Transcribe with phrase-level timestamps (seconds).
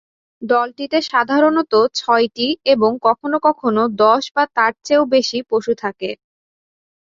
[0.41, 6.09] দলটিতে সাধারণত ছয়টি এবং কখনো কখনো দশ বা তার চেয়েও বেশি পশু থাকে।